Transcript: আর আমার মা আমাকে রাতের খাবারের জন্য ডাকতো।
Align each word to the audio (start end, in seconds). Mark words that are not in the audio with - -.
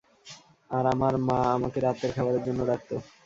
আর 0.71 0.83
আমার 0.93 1.13
মা 1.27 1.39
আমাকে 1.57 1.77
রাতের 1.79 2.11
খাবারের 2.15 2.43
জন্য 2.47 2.59
ডাকতো। 2.69 2.95